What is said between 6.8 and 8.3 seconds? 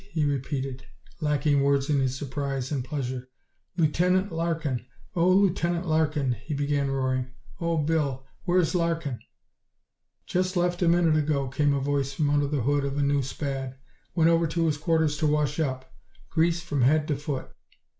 roaring. "Oh, Bill!